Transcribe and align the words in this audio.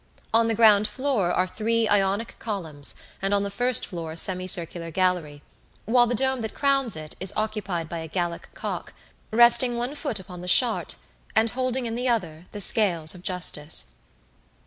On 0.33 0.47
the 0.47 0.55
ground 0.55 0.87
floor 0.87 1.31
are 1.31 1.45
three 1.45 1.87
Ionic 1.87 2.35
columns 2.39 2.95
and 3.21 3.35
on 3.35 3.43
the 3.43 3.51
first 3.51 3.85
floor 3.85 4.11
a 4.13 4.17
semicircular 4.17 4.89
gallery, 4.89 5.43
while 5.85 6.07
the 6.07 6.15
dome 6.15 6.41
that 6.41 6.55
crowns 6.55 6.95
it 6.95 7.13
is 7.19 7.31
occupied 7.35 7.87
by 7.87 7.99
a 7.99 8.07
Gallic 8.07 8.49
cock, 8.55 8.93
resting 9.29 9.77
one 9.77 9.93
foot 9.93 10.19
upon 10.19 10.41
the 10.41 10.47
"Charte" 10.47 10.95
and 11.35 11.51
holding 11.51 11.85
in 11.85 11.93
the 11.93 12.09
other 12.09 12.45
the 12.51 12.61
scales 12.61 13.13
of 13.13 13.21
Justice. 13.21 13.91